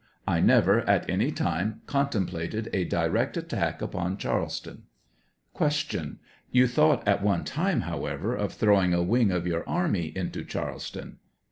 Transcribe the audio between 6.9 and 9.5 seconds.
at one time, however, of throwing a wing of